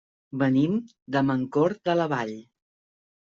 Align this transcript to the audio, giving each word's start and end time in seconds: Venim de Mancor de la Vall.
Venim 0.43 0.77
de 1.15 1.21
Mancor 1.27 1.75
de 1.91 1.95
la 1.99 2.09
Vall. 2.15 2.33